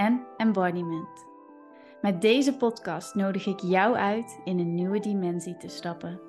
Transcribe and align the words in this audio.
en 0.00 0.26
embodiment. 0.36 1.26
Met 2.02 2.20
deze 2.20 2.56
podcast 2.56 3.14
nodig 3.14 3.46
ik 3.46 3.60
jou 3.60 3.96
uit 3.96 4.40
in 4.44 4.58
een 4.58 4.74
nieuwe 4.74 5.00
dimensie 5.00 5.56
te 5.56 5.68
stappen. 5.68 6.20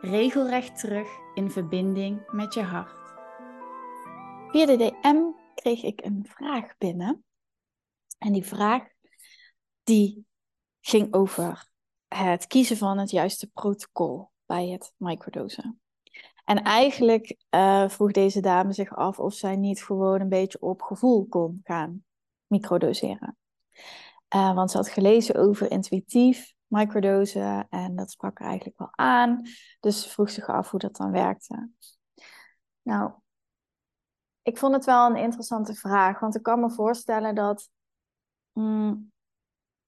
Regelrecht 0.00 0.78
terug 0.78 1.08
in 1.34 1.50
verbinding 1.50 2.30
met 2.30 2.54
je 2.54 2.62
hart. 2.62 3.12
Via 4.50 4.66
de 4.66 4.76
DM 4.76 5.16
kreeg 5.54 5.82
ik 5.82 6.04
een 6.04 6.26
vraag 6.28 6.78
binnen. 6.78 7.24
En 8.18 8.32
die 8.32 8.44
vraag 8.44 8.82
die 9.82 10.26
ging 10.80 11.14
over 11.14 11.68
het 12.08 12.46
kiezen 12.46 12.76
van 12.76 12.98
het 12.98 13.10
juiste 13.10 13.50
protocol 13.50 14.30
bij 14.46 14.68
het 14.68 14.92
microdosen. 14.96 15.80
En 16.44 16.62
eigenlijk 16.62 17.36
uh, 17.50 17.88
vroeg 17.88 18.10
deze 18.10 18.40
dame 18.40 18.72
zich 18.72 18.96
af 18.96 19.18
of 19.18 19.34
zij 19.34 19.56
niet 19.56 19.84
gewoon 19.84 20.20
een 20.20 20.28
beetje 20.28 20.60
op 20.60 20.82
gevoel 20.82 21.26
kon 21.26 21.60
gaan 21.64 22.06
microdoseren. 22.48 23.36
Uh, 24.34 24.54
want 24.54 24.70
ze 24.70 24.76
had 24.76 24.88
gelezen 24.88 25.34
over 25.34 25.70
intuïtief 25.70 26.56
microdosen 26.68 27.66
en 27.68 27.96
dat 27.96 28.10
sprak 28.10 28.38
er 28.38 28.46
eigenlijk 28.46 28.78
wel 28.78 28.90
aan. 28.92 29.42
Dus 29.80 30.02
ze 30.02 30.08
vroeg 30.08 30.30
zich 30.30 30.48
af 30.48 30.70
hoe 30.70 30.80
dat 30.80 30.96
dan 30.96 31.10
werkte. 31.10 31.70
Nou, 32.82 33.12
ik 34.42 34.58
vond 34.58 34.74
het 34.74 34.84
wel 34.84 35.06
een 35.06 35.16
interessante 35.16 35.74
vraag, 35.74 36.20
want 36.20 36.36
ik 36.36 36.42
kan 36.42 36.60
me 36.60 36.70
voorstellen 36.70 37.34
dat 37.34 37.70
mm, 38.52 39.12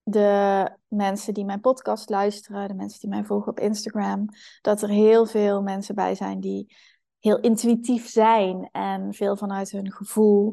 de 0.02 0.70
mensen 0.88 1.34
die 1.34 1.44
mijn 1.44 1.60
podcast 1.60 2.08
luisteren, 2.08 2.68
de 2.68 2.74
mensen 2.74 3.00
die 3.00 3.10
mij 3.10 3.24
volgen 3.24 3.50
op 3.50 3.60
Instagram, 3.60 4.28
dat 4.60 4.82
er 4.82 4.88
heel 4.88 5.26
veel 5.26 5.62
mensen 5.62 5.94
bij 5.94 6.14
zijn 6.14 6.40
die 6.40 6.76
heel 7.18 7.40
intuïtief 7.40 8.08
zijn 8.08 8.68
en 8.72 9.14
veel 9.14 9.36
vanuit 9.36 9.70
hun 9.70 9.92
gevoel 9.92 10.52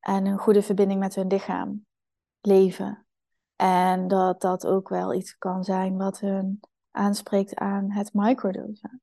en 0.00 0.26
een 0.26 0.38
goede 0.38 0.62
verbinding 0.62 1.00
met 1.00 1.14
hun 1.14 1.26
lichaam 1.26 1.86
leven. 2.40 3.06
En 3.56 4.08
dat 4.08 4.40
dat 4.40 4.66
ook 4.66 4.88
wel 4.88 5.14
iets 5.14 5.38
kan 5.38 5.64
zijn 5.64 5.96
wat 5.96 6.20
hun 6.20 6.60
aanspreekt 6.90 7.54
aan 7.54 7.90
het 7.90 8.12
microdosen. 8.12 9.02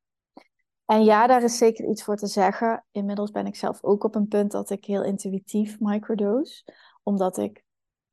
En 0.85 1.03
ja, 1.03 1.27
daar 1.27 1.43
is 1.43 1.57
zeker 1.57 1.89
iets 1.89 2.03
voor 2.03 2.15
te 2.15 2.27
zeggen. 2.27 2.85
Inmiddels 2.91 3.31
ben 3.31 3.45
ik 3.45 3.55
zelf 3.55 3.83
ook 3.83 4.03
op 4.03 4.15
een 4.15 4.27
punt 4.27 4.51
dat 4.51 4.69
ik 4.69 4.85
heel 4.85 5.03
intuïtief 5.03 5.79
microdose. 5.79 6.63
Omdat 7.03 7.37
ik 7.37 7.63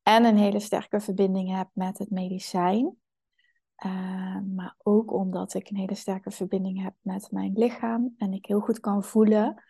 en 0.02 0.24
een 0.24 0.36
hele 0.36 0.60
sterke 0.60 1.00
verbinding 1.00 1.56
heb 1.56 1.68
met 1.72 1.98
het 1.98 2.10
medicijn. 2.10 2.96
Uh, 3.84 4.38
maar 4.54 4.74
ook 4.78 5.12
omdat 5.12 5.54
ik 5.54 5.70
een 5.70 5.76
hele 5.76 5.94
sterke 5.94 6.30
verbinding 6.30 6.82
heb 6.82 6.94
met 7.00 7.30
mijn 7.30 7.52
lichaam. 7.52 8.14
En 8.16 8.32
ik 8.32 8.46
heel 8.46 8.60
goed 8.60 8.80
kan 8.80 9.04
voelen 9.04 9.62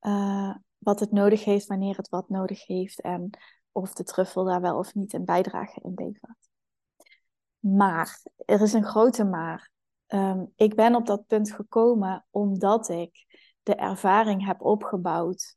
uh, 0.00 0.54
wat 0.82 1.00
het 1.00 1.12
nodig 1.12 1.44
heeft, 1.44 1.66
wanneer 1.66 1.96
het 1.96 2.08
wat 2.08 2.28
nodig 2.28 2.66
heeft. 2.66 3.00
En 3.00 3.30
of 3.72 3.92
de 3.92 4.02
truffel 4.02 4.44
daar 4.44 4.60
wel 4.60 4.78
of 4.78 4.94
niet 4.94 5.12
een 5.12 5.24
bijdrage 5.24 5.80
in 5.82 5.92
levert. 5.94 6.48
Maar, 7.58 8.20
er 8.44 8.60
is 8.60 8.72
een 8.72 8.84
grote 8.84 9.24
maar. 9.24 9.70
Um, 10.08 10.52
ik 10.56 10.74
ben 10.74 10.94
op 10.94 11.06
dat 11.06 11.26
punt 11.26 11.52
gekomen 11.52 12.26
omdat 12.30 12.88
ik 12.88 13.26
de 13.62 13.74
ervaring 13.74 14.46
heb 14.46 14.60
opgebouwd 14.60 15.56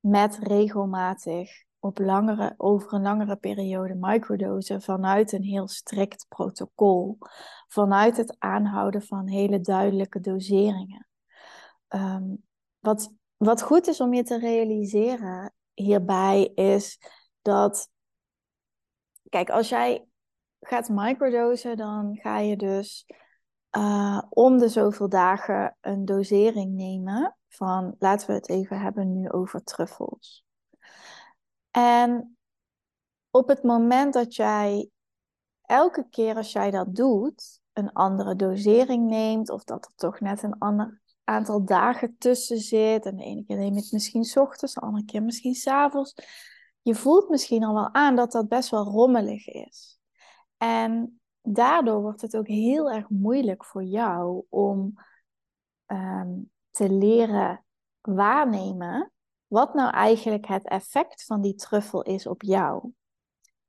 met 0.00 0.38
regelmatig 0.38 1.64
op 1.78 1.98
langere, 1.98 2.54
over 2.56 2.92
een 2.92 3.02
langere 3.02 3.36
periode 3.36 3.94
microdosen 3.94 4.82
vanuit 4.82 5.32
een 5.32 5.42
heel 5.42 5.68
strikt 5.68 6.26
protocol. 6.28 7.18
Vanuit 7.68 8.16
het 8.16 8.36
aanhouden 8.38 9.02
van 9.02 9.28
hele 9.28 9.60
duidelijke 9.60 10.20
doseringen. 10.20 11.06
Um, 11.88 12.44
wat, 12.78 13.12
wat 13.36 13.62
goed 13.62 13.86
is 13.86 14.00
om 14.00 14.14
je 14.14 14.22
te 14.22 14.38
realiseren 14.38 15.54
hierbij 15.74 16.44
is 16.54 16.98
dat, 17.42 17.90
kijk, 19.28 19.50
als 19.50 19.68
jij 19.68 20.06
gaat 20.60 20.88
microdosen, 20.88 21.76
dan 21.76 22.16
ga 22.16 22.38
je 22.38 22.56
dus 22.56 23.06
uh, 23.76 24.22
om 24.28 24.58
de 24.58 24.68
zoveel 24.68 25.08
dagen 25.08 25.76
een 25.80 26.04
dosering 26.04 26.74
nemen 26.74 27.36
van, 27.48 27.96
laten 27.98 28.26
we 28.26 28.32
het 28.32 28.48
even 28.48 28.80
hebben 28.80 29.12
nu 29.12 29.30
over 29.30 29.64
truffels. 29.64 30.44
En 31.70 32.38
op 33.30 33.48
het 33.48 33.62
moment 33.62 34.12
dat 34.12 34.34
jij 34.34 34.90
elke 35.62 36.08
keer 36.08 36.36
als 36.36 36.52
jij 36.52 36.70
dat 36.70 36.94
doet, 36.94 37.60
een 37.72 37.92
andere 37.92 38.36
dosering 38.36 39.08
neemt, 39.08 39.50
of 39.50 39.64
dat 39.64 39.84
er 39.84 39.92
toch 39.94 40.20
net 40.20 40.42
een 40.42 40.58
ander 40.58 41.00
aantal 41.26 41.64
dagen 41.64 42.16
tussen 42.18 42.58
zit, 42.58 43.04
en 43.06 43.16
de 43.16 43.24
ene 43.24 43.44
keer 43.44 43.56
neem 43.56 43.74
je 43.74 43.80
het 43.80 43.92
misschien 43.92 44.24
s 44.24 44.36
ochtends, 44.36 44.74
de 44.74 44.80
andere 44.80 45.04
keer 45.04 45.22
misschien 45.22 45.54
s 45.54 45.66
avonds, 45.66 46.14
je 46.82 46.94
voelt 46.94 47.28
misschien 47.28 47.64
al 47.64 47.74
wel 47.74 47.94
aan 47.94 48.16
dat 48.16 48.32
dat 48.32 48.48
best 48.48 48.70
wel 48.70 48.84
rommelig 48.84 49.46
is. 49.46 49.98
En 50.56 51.20
daardoor 51.42 52.00
wordt 52.00 52.20
het 52.20 52.36
ook 52.36 52.48
heel 52.48 52.90
erg 52.90 53.08
moeilijk 53.08 53.64
voor 53.64 53.84
jou 53.84 54.44
om 54.48 54.94
ehm, 55.86 56.38
te 56.70 56.90
leren 56.90 57.64
waarnemen 58.00 59.12
wat 59.46 59.74
nou 59.74 59.90
eigenlijk 59.90 60.46
het 60.46 60.68
effect 60.68 61.24
van 61.24 61.40
die 61.40 61.54
truffel 61.54 62.02
is 62.02 62.26
op 62.26 62.42
jou. 62.42 62.92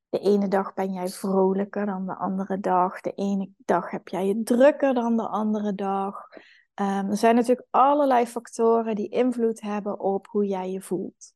De 0.09 0.19
ene 0.19 0.47
dag 0.47 0.73
ben 0.73 0.93
jij 0.93 1.07
vrolijker 1.07 1.85
dan 1.85 2.05
de 2.05 2.15
andere 2.15 2.59
dag. 2.59 3.01
De 3.01 3.11
ene 3.11 3.49
dag 3.57 3.91
heb 3.91 4.07
jij 4.07 4.27
je 4.27 4.43
drukker 4.43 4.93
dan 4.93 5.17
de 5.17 5.27
andere 5.27 5.75
dag. 5.75 6.27
Um, 6.81 7.09
er 7.09 7.17
zijn 7.17 7.35
natuurlijk 7.35 7.67
allerlei 7.69 8.25
factoren 8.25 8.95
die 8.95 9.09
invloed 9.09 9.61
hebben 9.61 9.99
op 9.99 10.27
hoe 10.27 10.45
jij 10.45 10.71
je 10.71 10.81
voelt. 10.81 11.33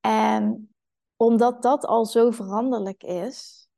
En 0.00 0.74
omdat 1.16 1.62
dat 1.62 1.84
al 1.84 2.06
zo 2.06 2.30
veranderlijk 2.30 3.02
is, 3.02 3.68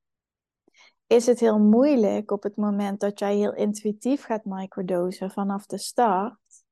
is 1.07 1.27
het 1.27 1.41
heel 1.41 1.59
moeilijk 1.59 2.31
op 2.31 2.43
het 2.43 2.57
moment 2.57 3.01
dat 3.01 3.19
jij 3.19 3.37
heel 3.37 3.55
intuïtief 3.55 4.25
gaat 4.25 4.45
microdosen 4.45 5.31
vanaf 5.31 5.67
de 5.67 5.79
start, 5.79 6.65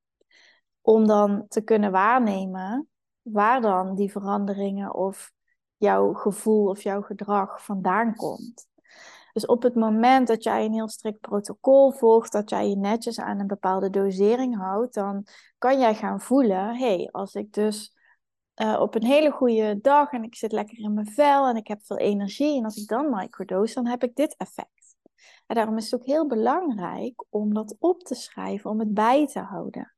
om 0.80 1.06
dan 1.06 1.44
te 1.48 1.60
kunnen 1.60 1.92
waarnemen 1.92 2.88
waar 3.22 3.60
dan 3.60 3.94
die 3.94 4.10
veranderingen 4.10 4.94
of 4.94 5.32
jouw 5.76 6.12
gevoel 6.12 6.68
of 6.68 6.82
jouw 6.82 7.02
gedrag 7.02 7.64
vandaan 7.64 8.14
komt. 8.14 8.66
Dus 9.34 9.47
op 9.47 9.62
het 9.62 9.75
moment 9.75 10.27
dat 10.27 10.43
jij 10.43 10.65
een 10.65 10.72
heel 10.72 10.89
strikt 10.89 11.21
protocol 11.21 11.93
volgt, 11.93 12.33
dat 12.33 12.50
jij 12.50 12.69
je 12.69 12.77
netjes 12.77 13.21
aan 13.21 13.41
een 13.41 13.47
bepaalde 13.47 13.91
dosering 13.91 14.56
houdt, 14.56 14.95
dan 14.95 15.27
kan 15.59 15.78
jij 15.78 15.95
gaan 15.95 16.21
voelen: 16.21 16.77
hé, 16.77 16.95
hey, 16.95 17.09
als 17.12 17.34
ik 17.34 17.53
dus 17.53 17.95
uh, 18.62 18.81
op 18.81 18.95
een 18.95 19.05
hele 19.05 19.31
goede 19.31 19.81
dag 19.81 20.12
en 20.12 20.22
ik 20.22 20.34
zit 20.34 20.53
lekker 20.53 20.78
in 20.78 20.95
mijn 20.95 21.06
vel 21.06 21.47
en 21.49 21.56
ik 21.56 21.67
heb 21.67 21.83
veel 21.83 21.97
energie. 21.97 22.59
En 22.59 22.65
als 22.65 22.77
ik 22.77 22.89
dan 22.89 23.11
microdose, 23.11 23.75
dan 23.75 23.87
heb 23.87 24.03
ik 24.03 24.15
dit 24.15 24.37
effect. 24.37 24.97
En 25.47 25.55
daarom 25.55 25.77
is 25.77 25.91
het 25.91 26.01
ook 26.01 26.06
heel 26.06 26.27
belangrijk 26.27 27.25
om 27.31 27.55
dat 27.55 27.77
op 27.78 28.03
te 28.03 28.15
schrijven, 28.15 28.71
om 28.71 28.78
het 28.78 28.95
bij 28.95 29.27
te 29.27 29.41
houden. 29.41 29.95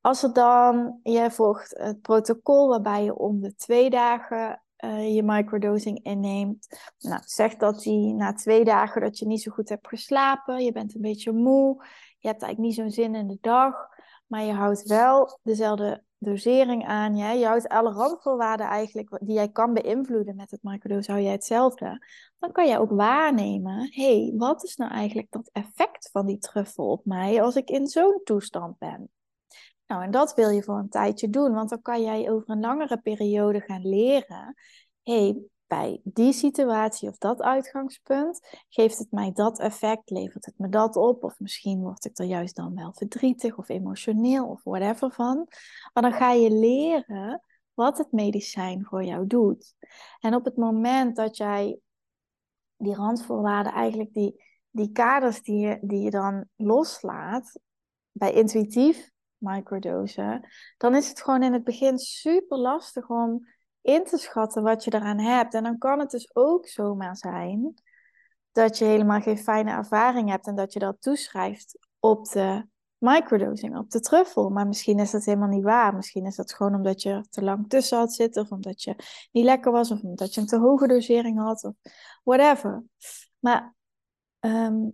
Als 0.00 0.22
er 0.22 0.32
dan, 0.32 1.00
jij 1.02 1.30
volgt 1.30 1.78
het 1.78 2.00
protocol 2.00 2.68
waarbij 2.68 3.04
je 3.04 3.16
om 3.16 3.40
de 3.40 3.54
twee 3.54 3.90
dagen 3.90 4.62
uh, 4.84 5.14
je 5.14 5.22
microdosing 5.22 6.04
inneemt. 6.04 6.92
Nou, 6.98 7.22
zeg 7.24 7.56
dat 7.56 7.82
die 7.82 8.14
na 8.14 8.32
twee 8.32 8.64
dagen 8.64 9.00
dat 9.00 9.18
je 9.18 9.26
niet 9.26 9.42
zo 9.42 9.50
goed 9.50 9.68
hebt 9.68 9.88
geslapen, 9.88 10.64
je 10.64 10.72
bent 10.72 10.94
een 10.94 11.00
beetje 11.00 11.32
moe, 11.32 11.84
je 12.18 12.28
hebt 12.28 12.42
eigenlijk 12.42 12.58
niet 12.58 12.74
zo'n 12.74 13.04
zin 13.04 13.14
in 13.14 13.28
de 13.28 13.38
dag, 13.40 13.88
maar 14.26 14.42
je 14.42 14.52
houdt 14.52 14.82
wel 14.82 15.38
dezelfde 15.42 16.02
dosering 16.20 16.86
aan. 16.86 17.16
Je 17.16 17.46
houdt 17.46 17.68
alle 17.68 17.92
randvoorwaarden 17.92 18.66
eigenlijk 18.66 19.18
die 19.20 19.34
jij 19.34 19.48
kan 19.48 19.74
beïnvloeden 19.74 20.36
met 20.36 20.50
het 20.50 20.62
microdose, 20.62 21.10
hou 21.10 21.22
jij 21.22 21.32
hetzelfde. 21.32 22.06
Dan 22.38 22.52
kan 22.52 22.66
jij 22.66 22.78
ook 22.78 22.90
waarnemen, 22.90 23.88
hé, 23.92 24.22
hey, 24.22 24.32
wat 24.36 24.64
is 24.64 24.76
nou 24.76 24.90
eigenlijk 24.90 25.30
dat 25.30 25.50
effect 25.52 26.10
van 26.12 26.26
die 26.26 26.38
truffel 26.38 26.90
op 26.90 27.04
mij 27.04 27.42
als 27.42 27.56
ik 27.56 27.70
in 27.70 27.86
zo'n 27.86 28.20
toestand 28.24 28.78
ben? 28.78 29.10
Nou, 29.90 30.02
en 30.02 30.10
dat 30.10 30.34
wil 30.34 30.48
je 30.50 30.62
voor 30.62 30.78
een 30.78 30.88
tijdje 30.88 31.30
doen, 31.30 31.52
want 31.52 31.68
dan 31.68 31.82
kan 31.82 32.02
jij 32.02 32.30
over 32.30 32.50
een 32.50 32.60
langere 32.60 33.00
periode 33.00 33.60
gaan 33.60 33.88
leren. 33.88 34.54
hey, 35.02 35.42
bij 35.66 36.00
die 36.04 36.32
situatie 36.32 37.08
of 37.08 37.18
dat 37.18 37.42
uitgangspunt 37.42 38.64
geeft 38.68 38.98
het 38.98 39.10
mij 39.10 39.32
dat 39.32 39.58
effect, 39.58 40.10
levert 40.10 40.44
het 40.44 40.58
me 40.58 40.68
dat 40.68 40.96
op, 40.96 41.24
of 41.24 41.38
misschien 41.38 41.80
word 41.80 42.04
ik 42.04 42.18
er 42.18 42.24
juist 42.24 42.56
dan 42.56 42.74
wel 42.74 42.92
verdrietig 42.92 43.56
of 43.56 43.68
emotioneel 43.68 44.46
of 44.46 44.64
whatever 44.64 45.10
van. 45.10 45.46
Maar 45.92 46.02
dan 46.02 46.12
ga 46.12 46.32
je 46.32 46.50
leren 46.50 47.42
wat 47.74 47.98
het 47.98 48.12
medicijn 48.12 48.84
voor 48.84 49.04
jou 49.04 49.26
doet. 49.26 49.74
En 50.20 50.34
op 50.34 50.44
het 50.44 50.56
moment 50.56 51.16
dat 51.16 51.36
jij 51.36 51.78
die 52.76 52.94
randvoorwaarden, 52.94 53.72
eigenlijk 53.72 54.12
die, 54.12 54.44
die 54.70 54.92
kaders 54.92 55.42
die 55.42 55.58
je, 55.58 55.78
die 55.82 56.00
je 56.00 56.10
dan 56.10 56.48
loslaat 56.56 57.58
bij 58.12 58.32
intuïtief 58.32 59.10
microdosen, 59.40 60.48
dan 60.76 60.94
is 60.94 61.08
het 61.08 61.22
gewoon 61.22 61.42
in 61.42 61.52
het 61.52 61.64
begin 61.64 61.98
super 61.98 62.58
lastig 62.58 63.08
om 63.08 63.46
in 63.82 64.04
te 64.04 64.18
schatten 64.18 64.62
wat 64.62 64.84
je 64.84 64.94
eraan 64.94 65.18
hebt. 65.18 65.54
En 65.54 65.62
dan 65.62 65.78
kan 65.78 65.98
het 65.98 66.10
dus 66.10 66.30
ook 66.34 66.66
zomaar 66.68 67.16
zijn 67.16 67.74
dat 68.52 68.78
je 68.78 68.84
helemaal 68.84 69.20
geen 69.20 69.38
fijne 69.38 69.70
ervaring 69.70 70.30
hebt 70.30 70.46
en 70.46 70.54
dat 70.54 70.72
je 70.72 70.78
dat 70.78 70.96
toeschrijft 71.02 71.78
op 71.98 72.28
de 72.28 72.66
microdosing, 72.98 73.76
op 73.76 73.90
de 73.90 74.00
truffel. 74.00 74.50
Maar 74.50 74.66
misschien 74.66 74.98
is 74.98 75.10
dat 75.10 75.24
helemaal 75.24 75.48
niet 75.48 75.64
waar. 75.64 75.94
Misschien 75.94 76.26
is 76.26 76.36
dat 76.36 76.54
gewoon 76.54 76.74
omdat 76.74 77.02
je 77.02 77.24
te 77.30 77.42
lang 77.42 77.68
tussen 77.68 77.98
had 77.98 78.12
zitten, 78.12 78.42
of 78.42 78.50
omdat 78.50 78.82
je 78.82 78.94
niet 79.32 79.44
lekker 79.44 79.72
was, 79.72 79.90
of 79.90 80.02
omdat 80.02 80.34
je 80.34 80.40
een 80.40 80.46
te 80.46 80.58
hoge 80.58 80.86
dosering 80.86 81.38
had, 81.38 81.64
of 81.64 81.74
whatever. 82.22 82.84
Maar 83.38 83.74
ehm, 84.38 84.88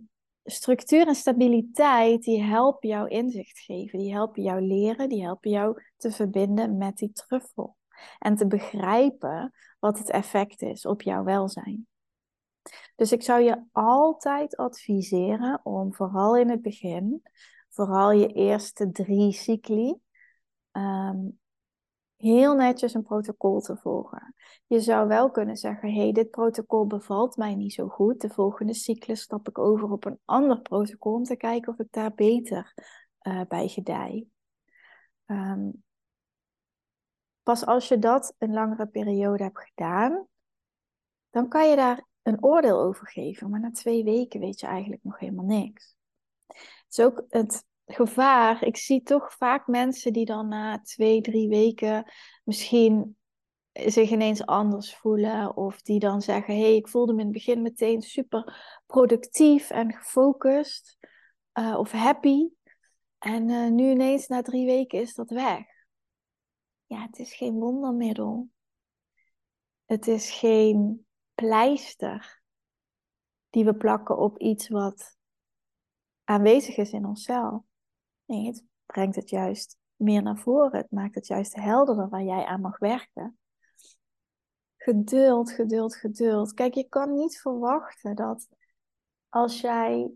structuur 0.51 1.07
en 1.07 1.15
stabiliteit, 1.15 2.23
die 2.23 2.43
helpen 2.43 2.89
jou 2.89 3.07
inzicht 3.07 3.59
geven, 3.59 3.99
die 3.99 4.13
helpen 4.13 4.43
jou 4.43 4.61
leren, 4.61 5.09
die 5.09 5.23
helpen 5.23 5.51
jou 5.51 5.83
te 5.97 6.11
verbinden 6.11 6.77
met 6.77 6.97
die 6.97 7.11
truffel. 7.11 7.77
En 8.19 8.35
te 8.35 8.47
begrijpen 8.47 9.53
wat 9.79 9.97
het 9.97 10.09
effect 10.09 10.61
is 10.61 10.85
op 10.85 11.01
jouw 11.01 11.23
welzijn. 11.23 11.87
Dus 12.95 13.11
ik 13.11 13.23
zou 13.23 13.41
je 13.41 13.63
altijd 13.71 14.55
adviseren 14.55 15.59
om 15.63 15.93
vooral 15.93 16.37
in 16.37 16.49
het 16.49 16.61
begin, 16.61 17.21
vooral 17.69 18.11
je 18.11 18.27
eerste 18.27 18.91
drie 18.91 19.31
cycli, 19.31 19.95
ehm, 20.71 21.17
heel 22.17 22.55
netjes 22.55 22.93
een 22.93 23.03
protocol 23.03 23.59
te 23.59 23.77
volgen. 23.77 24.35
Je 24.67 24.79
zou 24.79 25.07
wel 25.07 25.31
kunnen 25.31 25.57
zeggen, 25.57 25.93
hey, 25.93 26.11
dit 26.11 26.29
protocol 26.29 26.87
bevalt 26.87 27.37
mij 27.37 27.55
niet 27.55 27.73
zo 27.73 27.87
goed. 27.87 28.21
De 28.21 28.29
volgende 28.29 28.73
cyclus 28.73 29.21
stap 29.21 29.47
ik 29.47 29.57
over 29.57 29.91
op 29.91 30.05
een 30.05 30.19
ander 30.25 30.61
protocol 30.61 31.13
om 31.13 31.23
te 31.23 31.35
kijken 31.35 31.73
of 31.73 31.79
ik 31.79 31.91
daar 31.91 32.13
beter 32.13 32.73
uh, 33.21 33.41
bij 33.47 33.67
gedij. 33.67 34.27
Um, 35.25 35.83
pas 37.43 37.65
als 37.65 37.87
je 37.87 37.99
dat 37.99 38.35
een 38.37 38.53
langere 38.53 38.87
periode 38.87 39.43
hebt 39.43 39.59
gedaan, 39.59 40.27
dan 41.29 41.47
kan 41.47 41.69
je 41.69 41.75
daar 41.75 42.05
een 42.21 42.43
oordeel 42.43 42.79
over 42.79 43.07
geven. 43.07 43.49
Maar 43.49 43.59
na 43.59 43.71
twee 43.71 44.03
weken 44.03 44.39
weet 44.39 44.59
je 44.59 44.67
eigenlijk 44.67 45.03
nog 45.03 45.19
helemaal 45.19 45.45
niks. 45.45 45.95
Het 46.47 46.85
is 46.89 46.99
ook 46.99 47.25
het 47.29 47.65
gevaar. 47.87 48.63
Ik 48.63 48.77
zie 48.77 49.03
toch 49.03 49.33
vaak 49.33 49.67
mensen 49.67 50.13
die 50.13 50.25
dan 50.25 50.47
na 50.47 50.81
twee, 50.81 51.21
drie 51.21 51.49
weken 51.49 52.11
misschien 52.43 53.17
zich 53.71 54.09
ineens 54.11 54.45
anders 54.45 54.95
voelen. 54.95 55.55
Of 55.55 55.81
die 55.81 55.99
dan 55.99 56.21
zeggen, 56.21 56.53
hé, 56.53 56.61
hey, 56.61 56.75
ik 56.75 56.87
voelde 56.87 57.13
me 57.13 57.19
in 57.19 57.25
het 57.25 57.33
begin 57.33 57.61
meteen 57.61 58.01
super 58.01 58.81
productief 58.85 59.69
en 59.69 59.93
gefocust. 59.93 60.97
Uh, 61.53 61.77
of 61.79 61.91
happy. 61.91 62.49
En 63.17 63.49
uh, 63.49 63.69
nu 63.69 63.89
ineens 63.89 64.27
na 64.27 64.41
drie 64.41 64.65
weken 64.65 65.01
is 65.01 65.13
dat 65.13 65.29
weg. 65.29 65.65
Ja, 66.85 67.01
het 67.01 67.19
is 67.19 67.33
geen 67.33 67.53
wondermiddel. 67.53 68.49
Het 69.85 70.07
is 70.07 70.31
geen 70.31 71.05
pleister 71.33 72.41
die 73.49 73.65
we 73.65 73.75
plakken 73.75 74.17
op 74.17 74.39
iets 74.39 74.67
wat 74.69 75.17
aanwezig 76.23 76.77
is 76.77 76.91
in 76.91 77.05
onszelf. 77.05 77.61
Nee, 78.27 78.45
het 78.45 78.63
brengt 78.85 79.15
het 79.15 79.29
juist 79.29 79.77
meer 79.95 80.21
naar 80.21 80.37
voren. 80.37 80.79
Het 80.79 80.91
maakt 80.91 81.15
het 81.15 81.27
juist 81.27 81.55
helderder 81.55 82.09
waar 82.09 82.23
jij 82.23 82.45
aan 82.45 82.61
mag 82.61 82.79
werken. 82.79 83.37
Geduld, 84.77 85.51
geduld, 85.51 85.95
geduld. 85.95 86.53
Kijk, 86.53 86.73
je 86.73 86.89
kan 86.89 87.13
niet 87.13 87.39
verwachten 87.39 88.15
dat 88.15 88.47
als 89.29 89.61
jij 89.61 90.11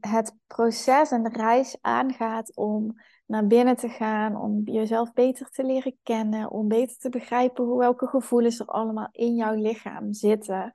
het 0.00 0.34
proces 0.46 1.10
en 1.10 1.22
de 1.22 1.28
reis 1.28 1.76
aangaat 1.80 2.56
om 2.56 2.94
naar 3.26 3.46
binnen 3.46 3.76
te 3.76 3.88
gaan, 3.88 4.36
om 4.36 4.62
jezelf 4.64 5.12
beter 5.12 5.50
te 5.50 5.64
leren 5.64 5.98
kennen, 6.02 6.50
om 6.50 6.68
beter 6.68 6.96
te 6.96 7.08
begrijpen 7.08 7.64
hoe 7.64 7.78
welke 7.78 8.06
gevoelens 8.06 8.58
er 8.58 8.66
allemaal 8.66 9.08
in 9.10 9.34
jouw 9.34 9.54
lichaam 9.54 10.12
zitten 10.12 10.72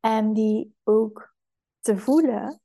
en 0.00 0.32
die 0.32 0.74
ook 0.84 1.34
te 1.80 1.98
voelen, 1.98 2.60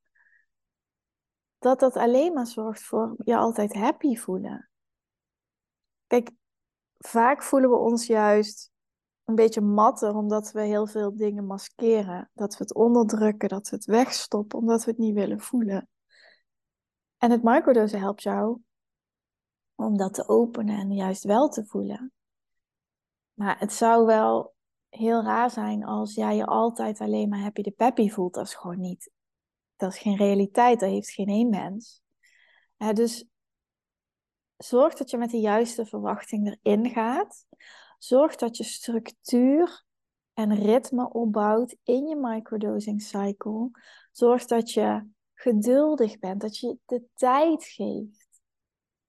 dat 1.60 1.80
dat 1.80 1.96
alleen 1.96 2.34
maar 2.34 2.48
zorgt 2.48 2.84
voor 2.84 3.16
je 3.18 3.38
altijd 3.38 3.74
happy 3.74 4.16
voelen. 4.16 4.70
Kijk, 6.08 6.32
vaak 6.98 7.44
voelen 7.44 7.70
we 7.70 7.76
ons 7.76 8.08
juist 8.08 8.72
een 9.24 9.36
beetje 9.36 9.62
matter 9.62 10.16
omdat 10.16 10.52
we 10.52 10.62
heel 10.62 10.88
veel 10.88 11.16
dingen 11.16 11.46
maskeren. 11.46 12.30
Dat 12.34 12.58
we 12.58 12.64
het 12.64 12.74
onderdrukken, 12.74 13.50
dat 13.50 13.70
we 13.70 13.76
het 13.76 13.86
wegstoppen 13.86 14.60
omdat 14.60 14.84
we 14.84 14.92
het 14.92 15.00
niet 15.00 15.14
willen 15.14 15.40
voelen. 15.40 15.90
En 17.18 17.32
het 17.32 17.44
microdosen 17.44 18.00
helpt 18.00 18.24
jou 18.24 18.62
om 19.76 19.98
dat 19.98 20.14
te 20.14 20.28
openen 20.28 20.80
en 20.80 20.94
juist 20.94 21.24
wel 21.24 21.50
te 21.50 21.66
voelen. 21.66 22.12
Maar 23.34 23.60
het 23.60 23.74
zou 23.74 24.06
wel 24.06 24.56
heel 24.90 25.24
raar 25.24 25.50
zijn 25.52 25.84
als 25.84 26.16
jij 26.16 26.36
je 26.36 26.46
altijd 26.46 27.00
alleen 27.00 27.30
maar 27.30 27.40
happy 27.40 27.62
de 27.62 27.72
peppy 27.72 28.10
voelt. 28.10 28.38
Is 28.38 28.56
gewoon 28.56 28.80
niet. 28.80 29.12
Dat 29.78 29.94
is 29.94 30.00
geen 30.00 30.18
realiteit, 30.18 30.80
dat 30.80 30.90
heeft 30.90 31.10
geen 31.10 31.28
één 31.28 31.50
mens. 31.50 32.02
dus 32.94 33.26
zorg 34.58 34.94
dat 34.94 35.10
je 35.10 35.18
met 35.18 35.30
de 35.30 35.40
juiste 35.40 35.86
verwachting 35.86 36.58
erin 36.62 36.90
gaat. 36.90 37.46
Zorg 37.98 38.36
dat 38.36 38.58
je 38.58 38.64
structuur 38.64 39.86
en 40.34 40.56
ritme 40.56 41.10
opbouwt 41.14 41.76
in 41.84 42.08
je 42.08 42.16
microdosing 42.16 43.02
cycle. 43.02 43.70
Zorg 44.12 44.46
dat 44.46 44.72
je 44.72 45.08
geduldig 45.34 46.20
bent, 46.20 46.42
dat 46.42 46.58
je 46.58 46.78
de 46.86 47.04
tijd 47.14 47.64
geeft. 47.64 48.42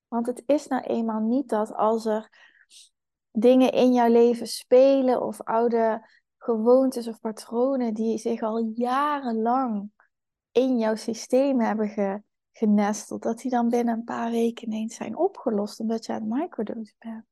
Want 0.08 0.26
het 0.26 0.42
is 0.46 0.66
nou 0.66 0.82
eenmaal 0.82 1.20
niet 1.20 1.48
dat 1.48 1.74
als 1.74 2.06
er 2.06 2.28
dingen 3.30 3.72
in 3.72 3.92
jouw 3.92 4.08
leven 4.08 4.46
spelen 4.46 5.22
of 5.22 5.40
oude 5.40 6.08
gewoontes 6.38 7.08
of 7.08 7.20
patronen 7.20 7.94
die 7.94 8.18
zich 8.18 8.42
al 8.42 8.72
jarenlang 8.74 9.90
in 10.52 10.78
jouw 10.78 10.94
systeem 10.94 11.60
hebben 11.60 11.88
ge, 11.88 12.22
genesteld, 12.52 13.22
dat 13.22 13.38
die 13.38 13.50
dan 13.50 13.68
binnen 13.68 13.94
een 13.94 14.04
paar 14.04 14.30
weken 14.30 14.66
ineens 14.66 14.94
zijn 14.94 15.16
opgelost 15.16 15.80
omdat 15.80 16.06
je 16.06 16.12
aan 16.12 16.20
het 16.20 16.40
microdose 16.40 16.94
bent. 16.98 17.26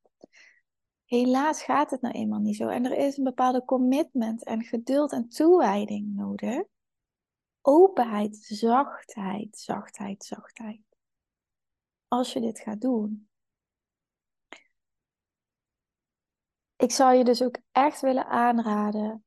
Helaas 1.04 1.62
gaat 1.62 1.90
het 1.90 2.00
nou 2.00 2.14
eenmaal 2.14 2.40
niet 2.40 2.56
zo. 2.56 2.68
En 2.68 2.84
er 2.84 2.96
is 2.96 3.16
een 3.16 3.24
bepaalde 3.24 3.64
commitment 3.64 4.44
en 4.44 4.62
geduld 4.62 5.12
en 5.12 5.28
toewijding 5.28 6.14
nodig. 6.14 6.62
Openheid, 7.60 8.36
zachtheid, 8.36 9.58
zachtheid, 9.58 10.24
zachtheid 10.24 10.80
als 12.08 12.32
je 12.32 12.40
dit 12.40 12.60
gaat 12.60 12.80
doen. 12.80 13.28
Ik 16.76 16.90
zou 16.90 17.14
je 17.14 17.24
dus 17.24 17.42
ook 17.42 17.58
echt 17.72 18.00
willen 18.00 18.26
aanraden, 18.26 19.25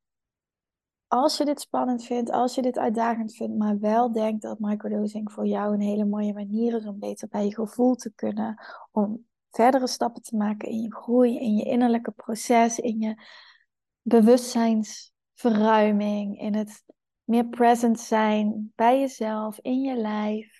als 1.09 1.37
je 1.37 1.45
dit 1.45 1.61
spannend 1.61 2.03
vindt, 2.03 2.31
als 2.31 2.55
je 2.55 2.61
dit 2.61 2.77
uitdagend 2.77 3.35
vindt, 3.35 3.57
maar 3.57 3.79
wel 3.79 4.11
denkt 4.11 4.41
dat 4.41 4.59
microdosing 4.59 5.31
voor 5.31 5.47
jou 5.47 5.73
een 5.73 5.81
hele 5.81 6.05
mooie 6.05 6.33
manier 6.33 6.75
is 6.75 6.85
om 6.85 6.99
beter 6.99 7.27
bij 7.27 7.45
je 7.45 7.53
gevoel 7.53 7.95
te 7.95 8.11
kunnen, 8.15 8.63
om 8.91 9.25
verdere 9.51 9.87
stappen 9.87 10.21
te 10.21 10.35
maken 10.35 10.69
in 10.69 10.81
je 10.81 10.95
groei, 10.95 11.39
in 11.39 11.55
je 11.55 11.63
innerlijke 11.63 12.11
proces, 12.11 12.79
in 12.79 12.99
je 12.99 13.15
bewustzijnsverruiming, 14.01 16.39
in 16.39 16.55
het 16.55 16.83
meer 17.23 17.45
present 17.45 17.99
zijn 17.99 18.71
bij 18.75 18.99
jezelf, 18.99 19.59
in 19.61 19.81
je 19.81 19.95
lijf. 19.95 20.58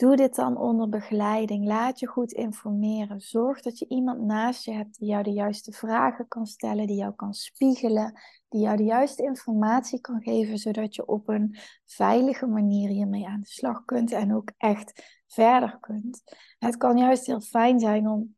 Doe 0.00 0.16
dit 0.16 0.34
dan 0.34 0.56
onder 0.56 0.88
begeleiding. 0.88 1.66
Laat 1.66 1.98
je 1.98 2.06
goed 2.06 2.32
informeren. 2.32 3.20
Zorg 3.20 3.60
dat 3.60 3.78
je 3.78 3.88
iemand 3.88 4.20
naast 4.20 4.64
je 4.64 4.72
hebt 4.72 4.98
die 4.98 5.08
jou 5.08 5.22
de 5.22 5.32
juiste 5.32 5.72
vragen 5.72 6.28
kan 6.28 6.46
stellen, 6.46 6.86
die 6.86 6.96
jou 6.96 7.14
kan 7.14 7.34
spiegelen, 7.34 8.20
die 8.48 8.60
jou 8.60 8.76
de 8.76 8.84
juiste 8.84 9.22
informatie 9.22 10.00
kan 10.00 10.22
geven, 10.22 10.58
zodat 10.58 10.94
je 10.94 11.06
op 11.06 11.28
een 11.28 11.56
veilige 11.84 12.46
manier 12.46 12.88
hiermee 12.88 13.26
aan 13.26 13.40
de 13.40 13.48
slag 13.48 13.84
kunt 13.84 14.12
en 14.12 14.34
ook 14.34 14.52
echt 14.56 15.20
verder 15.26 15.78
kunt. 15.80 16.22
Het 16.58 16.76
kan 16.76 16.98
juist 16.98 17.26
heel 17.26 17.40
fijn 17.40 17.80
zijn 17.80 18.08
om 18.08 18.36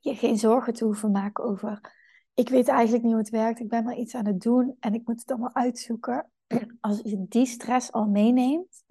je 0.00 0.14
geen 0.14 0.38
zorgen 0.38 0.72
te 0.72 0.84
hoeven 0.84 1.10
maken 1.10 1.44
over. 1.44 1.94
Ik 2.34 2.48
weet 2.48 2.68
eigenlijk 2.68 3.02
niet 3.02 3.12
hoe 3.12 3.22
het 3.22 3.30
werkt. 3.30 3.60
Ik 3.60 3.68
ben 3.68 3.84
maar 3.84 3.96
iets 3.96 4.14
aan 4.14 4.26
het 4.26 4.40
doen 4.40 4.76
en 4.80 4.94
ik 4.94 5.06
moet 5.06 5.20
het 5.20 5.30
allemaal 5.30 5.54
uitzoeken. 5.54 6.30
Als 6.80 7.00
je 7.04 7.26
die 7.28 7.46
stress 7.46 7.92
al 7.92 8.06
meeneemt, 8.06 8.84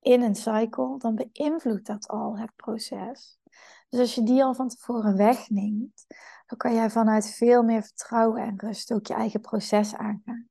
in 0.00 0.22
een 0.22 0.34
cycle, 0.34 0.98
dan 0.98 1.14
beïnvloedt 1.14 1.86
dat 1.86 2.08
al 2.08 2.38
het 2.38 2.56
proces. 2.56 3.38
Dus 3.88 4.00
als 4.00 4.14
je 4.14 4.22
die 4.22 4.44
al 4.44 4.54
van 4.54 4.68
tevoren 4.68 5.16
wegneemt, 5.16 6.06
dan 6.46 6.58
kan 6.58 6.74
jij 6.74 6.90
vanuit 6.90 7.30
veel 7.30 7.62
meer 7.62 7.82
vertrouwen 7.82 8.42
en 8.42 8.58
rust 8.58 8.92
ook 8.92 9.06
je 9.06 9.14
eigen 9.14 9.40
proces 9.40 9.94
aangaan. 9.94 10.48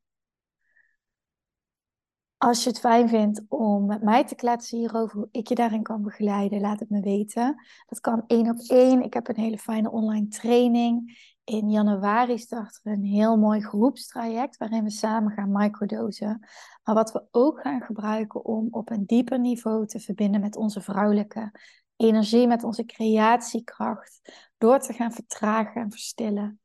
Als 2.38 2.64
je 2.64 2.70
het 2.70 2.80
fijn 2.80 3.10
vindt 3.10 3.42
om 3.48 3.86
met 3.86 4.04
mij 4.04 4.26
te 4.26 4.36
kletsen 4.36 4.78
hierover, 4.78 5.18
hoe 5.18 5.28
ik 5.32 5.48
je 5.48 5.56
daarin 5.56 5.84
kan 5.84 6.02
begeleiden, 6.02 6.62
laat 6.62 6.80
het 6.80 6.90
me 6.90 7.02
weten. 7.02 7.64
Dat 7.86 8.00
kan 8.00 8.24
één 8.28 8.50
op 8.50 8.60
één. 8.60 9.04
Ik 9.04 9.14
heb 9.14 9.28
een 9.28 9.36
hele 9.36 9.58
fijne 9.58 9.92
online 9.92 10.28
training 10.28 11.18
in 11.48 11.70
januari 11.70 12.38
starten 12.38 12.82
we 12.84 12.90
een 12.90 13.04
heel 13.04 13.38
mooi 13.38 13.62
groepstraject 13.62 14.58
waarin 14.58 14.84
we 14.84 14.90
samen 14.90 15.32
gaan 15.32 15.52
microdosen. 15.52 16.48
Maar 16.84 16.96
wat 16.96 17.12
we 17.12 17.28
ook 17.32 17.62
gaan 17.62 17.82
gebruiken 17.82 18.46
om 18.46 18.68
op 18.72 18.90
een 18.90 19.06
dieper 19.06 19.40
niveau 19.40 19.86
te 19.86 20.00
verbinden 20.00 20.42
met 20.42 20.56
onze 20.56 20.82
vrouwelijke 20.82 21.52
energie, 21.96 22.48
met 22.48 22.64
onze 22.64 22.86
creatiekracht, 22.86 24.48
door 24.58 24.80
te 24.80 24.94
gaan 24.94 25.12
vertragen 25.12 25.82
en 25.82 25.92
verstillen. 25.92 26.60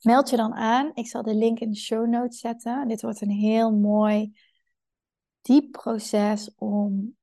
Meld 0.00 0.30
je 0.30 0.36
dan 0.36 0.54
aan. 0.54 0.90
Ik 0.94 1.06
zal 1.06 1.22
de 1.22 1.34
link 1.34 1.60
in 1.60 1.70
de 1.70 1.76
show 1.76 2.08
notes 2.08 2.38
zetten. 2.38 2.88
Dit 2.88 3.02
wordt 3.02 3.20
een 3.20 3.30
heel 3.30 3.72
mooi, 3.72 4.38
diep 5.40 5.72
proces 5.72 6.54
om 6.54 7.16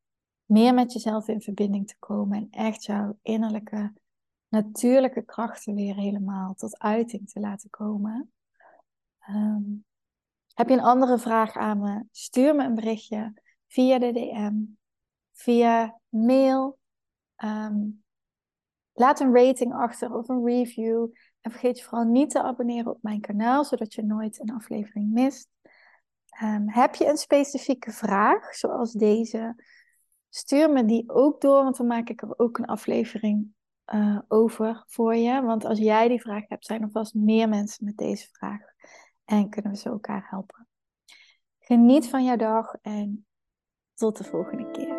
meer 0.45 0.73
met 0.73 0.93
jezelf 0.93 1.27
in 1.27 1.41
verbinding 1.41 1.87
te 1.87 1.95
komen 1.99 2.37
en 2.37 2.47
echt 2.49 2.85
jouw 2.85 3.17
innerlijke, 3.21 3.93
natuurlijke 4.47 5.25
krachten 5.25 5.75
weer 5.75 5.95
helemaal 5.95 6.53
tot 6.53 6.79
uiting 6.79 7.29
te 7.29 7.39
laten 7.39 7.69
komen. 7.69 8.31
Ehm, 9.19 9.63
heb 10.53 10.69
je 10.69 10.73
een 10.73 10.81
andere 10.81 11.17
vraag 11.17 11.55
aan 11.55 11.79
me? 11.79 12.03
Stuur 12.11 12.55
me 12.55 12.63
een 12.63 12.75
berichtje 12.75 13.33
via 13.67 13.99
de 13.99 14.11
DM, 14.11 14.55
via 15.33 15.99
mail. 16.09 16.79
Ehm, 17.35 17.77
laat 18.93 19.19
een 19.19 19.33
rating 19.33 19.73
achter 19.73 20.13
of 20.13 20.29
een 20.29 20.45
review. 20.45 21.07
En 21.41 21.51
vergeet 21.51 21.77
je 21.77 21.83
vooral 21.83 22.07
niet 22.07 22.29
te 22.29 22.43
abonneren 22.43 22.91
op 22.91 23.01
mijn 23.01 23.21
kanaal, 23.21 23.65
zodat 23.65 23.93
je 23.93 24.03
nooit 24.03 24.39
een 24.39 24.55
aflevering 24.55 25.11
mist. 25.11 25.49
Ehm, 26.29 26.67
heb 26.67 26.95
je 26.95 27.07
een 27.07 27.17
specifieke 27.17 27.91
vraag, 27.91 28.55
zoals 28.55 28.91
deze? 28.91 29.63
Stuur 30.29 30.71
me 30.71 30.85
die 30.85 31.09
ook 31.09 31.41
door, 31.41 31.63
want 31.63 31.77
dan 31.77 31.87
maak 31.87 32.09
ik 32.09 32.21
er 32.21 32.39
ook 32.39 32.57
een 32.57 32.65
aflevering 32.65 33.55
uh, 33.93 34.19
over 34.27 34.83
voor 34.87 35.15
je. 35.15 35.41
Want 35.41 35.65
als 35.65 35.79
jij 35.79 36.07
die 36.07 36.21
vraag 36.21 36.47
hebt, 36.47 36.65
zijn 36.65 36.81
er 36.81 36.91
vast 36.91 37.13
meer 37.13 37.49
mensen 37.49 37.85
met 37.85 37.97
deze 37.97 38.27
vraag. 38.31 38.61
En 39.25 39.49
kunnen 39.49 39.71
we 39.71 39.77
ze 39.77 39.89
elkaar 39.89 40.27
helpen. 40.29 40.67
Geniet 41.59 42.09
van 42.09 42.23
jouw 42.23 42.35
dag 42.35 42.75
en 42.81 43.25
tot 43.93 44.17
de 44.17 44.23
volgende 44.23 44.71
keer. 44.71 44.96